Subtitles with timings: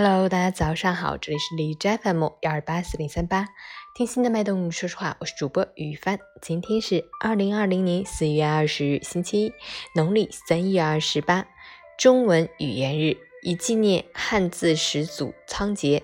[0.00, 3.46] Hello，大家早上好，这里是荔枝 FM 幺二八四零三八，
[3.94, 6.18] 听心的脉动，说实话，我是主播雨帆。
[6.42, 9.52] 今天是二零二零年四月二十日，星期一，
[9.94, 11.46] 农历三月二十八，
[11.96, 16.02] 中文语言日，以纪念汉字始祖仓颉。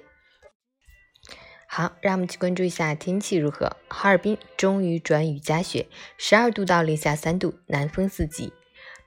[1.67, 3.77] 好，让我们去关注一下天气如何。
[3.89, 8.53] 哈尔滨终于转雨夹雪，十二度到零下三度，南风四级。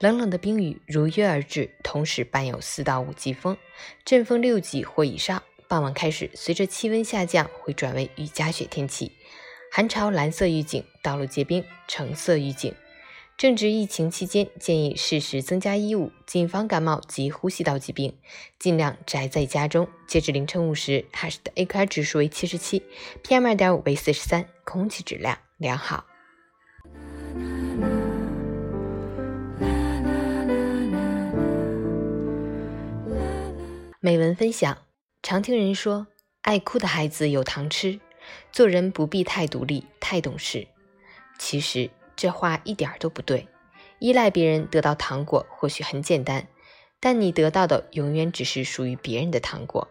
[0.04, 3.56] 冷冷的冰雨如约而至，同时伴有四到五级风，
[4.04, 5.42] 阵风六级或以上。
[5.70, 9.14] 傍晚开始，随着气温下降，会转为雨夹雪天气。
[9.72, 12.76] 寒潮蓝色预警，道路结冰橙色预警。
[13.38, 18.14] 正值疫情期间，建议适时增加衣物，谨防感冒及呼吸道疾病，
[18.60, 19.88] 尽量宅在家中。
[20.06, 22.84] 截至凌晨五时，哈市的 AQI 指数为七十七
[23.24, 26.04] ，PM 二点五为四十三，空气质量良好。
[34.06, 34.80] 美文分享：
[35.22, 36.08] 常听人说，
[36.42, 38.02] 爱哭的孩子有糖吃，
[38.52, 40.68] 做人不必太独立、太懂事。
[41.40, 43.48] 其实这话一点都不对。
[44.00, 46.50] 依赖别人得到糖果或许很简单，
[47.00, 49.88] 但你得到的永远只是属于别人的糖果。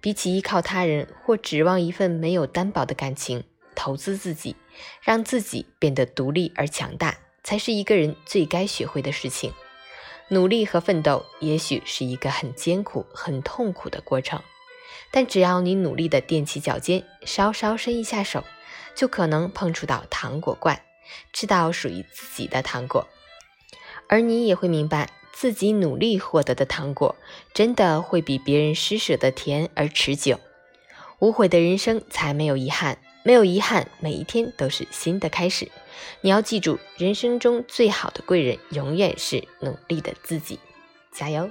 [0.00, 4.56] 比起依靠他人或指望一份没有担保的感情，投资自己，
[5.02, 9.52] 让自己变得独立而强大，才是一个人最该学会的事情。
[10.32, 14.40] 努力和奋斗也许是一个很艰苦、很痛苦的过程，
[15.10, 18.44] 但只要你努力的踮起脚尖，稍稍伸一下手，
[18.94, 20.82] 就可能碰触到糖果罐，
[21.32, 23.08] 吃到属于自己的糖果。
[24.06, 27.16] 而你也会明白，自己努力获得的糖果，
[27.52, 30.38] 真的会比别人施舍的甜而持久。
[31.18, 32.98] 无悔的人生才没有遗憾。
[33.22, 35.70] 没有遗憾，每一天都是新的开始。
[36.20, 40.58] 你要记住，人生中最好的贵人永远是努力的自己。
[41.12, 41.50] 加油！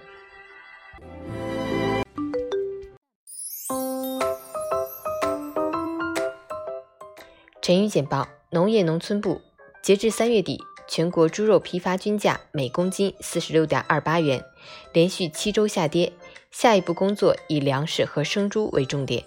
[7.62, 9.41] 成语简报：农业农村部，
[9.84, 14.44] 截至三月底，全国猪肉批发均价每公斤四十六点二八元，
[14.92, 16.13] 连续七周下跌。
[16.52, 19.24] 下一步工作以粮食和生猪为重点。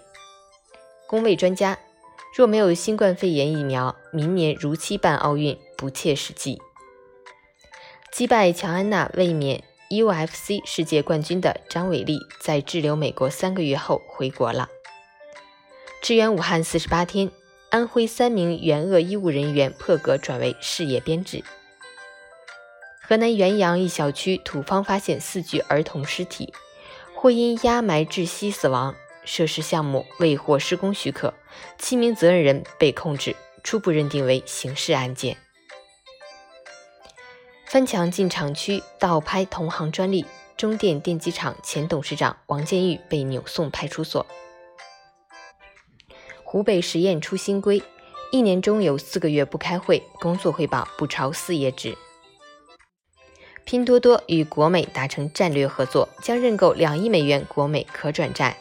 [1.07, 1.79] 工位专家。
[2.35, 6.59] 若没有新冠肺炎疫苗，明年如期办奥运不切实际。
[8.11, 14.67] 击败乔安娜卫冕 UFC 世界冠军的张伟丽，在滞留美国三个月后回国了。
[16.01, 17.29] 支援武汉四十八天，
[17.69, 21.43] 安徽三名援鄂医务人员破格转为事业编制。
[22.99, 26.51] 河南原阳一小区土方发现四具儿童尸体，
[27.13, 28.95] 或因压埋窒息死亡。
[29.25, 31.33] 涉事项目未获施工许可，
[31.77, 35.37] 七名责任人被控制，初步认定为刑事案件。
[37.65, 40.25] 翻墙进厂区盗拍同行专利，
[40.55, 44.25] 中电电机厂前董事长王建玉被扭送派出所。
[46.43, 47.81] 湖北实验出新规，
[48.31, 51.97] 一年中有四个月不开会，工作汇报不超四页纸。
[53.65, 58.55] 拼多多与国美达成战略合作，将认购两亿美元国美可转债。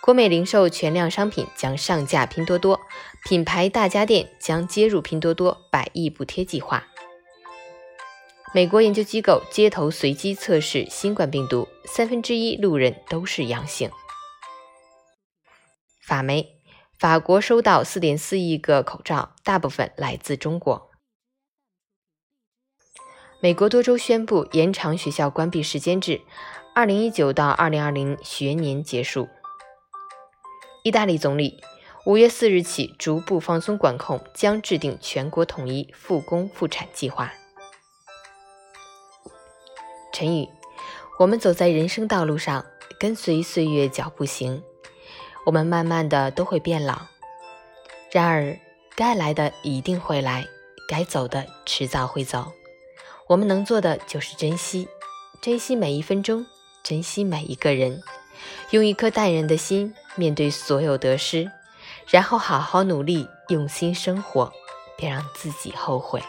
[0.00, 2.80] 国美零售全量商品将上架拼多多，
[3.24, 6.86] 品牌大家电将接入拼多多百亿补贴计划。
[8.54, 13.90] 美国研究机构街头随机测试新冠病毒，三分之一路人都是阳性。
[16.00, 16.56] 法媒：
[16.98, 20.90] 法国收到四点四亿个口罩，大部分来自中国。
[23.40, 26.22] 美国多州宣布延长学校关闭时间至
[26.74, 29.28] 二零一九到二零二零学年结束。
[30.88, 31.62] 意大利总理
[32.06, 37.30] 五月四日起逐步放松管控，将制定全国统一复工复产计划。
[40.14, 40.48] 陈宇：
[41.18, 42.64] 我们走在人生道路上，
[42.98, 44.62] 跟随岁月脚步行。
[45.44, 47.02] 我们慢慢的都会变老，
[48.10, 48.58] 然而
[48.96, 50.46] 该来的一定会来，
[50.88, 52.50] 该走的迟早会走。
[53.26, 54.88] 我们能做的就是珍惜，
[55.42, 56.46] 珍惜每一分钟，
[56.82, 58.02] 珍惜每一个人。
[58.70, 61.50] 用一颗淡然的心面对所有得失，
[62.08, 64.52] 然后好好努力，用心生活，
[64.96, 66.22] 别让自己后悔。